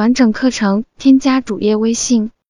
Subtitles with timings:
[0.00, 2.30] 完整课程添加主页微信。